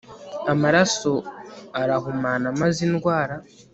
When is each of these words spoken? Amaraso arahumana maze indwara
Amaraso 0.51 1.11
arahumana 1.81 2.47
maze 2.59 2.79
indwara 2.87 3.35